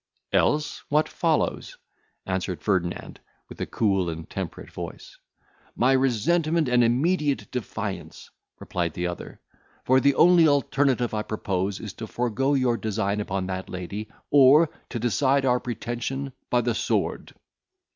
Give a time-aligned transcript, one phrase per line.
[0.33, 1.77] "Else what follows?"
[2.25, 5.15] answered Ferdinand, with a cool and temperate voice.
[5.75, 9.39] "My resentment and immediate defiance," replied the other;
[9.85, 14.71] "for the only alternative I propose is, to forego your design upon that lady, or
[14.89, 17.35] to decide our pretension by the sword."